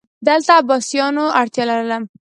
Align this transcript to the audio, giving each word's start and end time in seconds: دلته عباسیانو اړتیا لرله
دلته 0.27 0.51
عباسیانو 0.59 1.25
اړتیا 1.41 1.63
لرله 1.71 1.97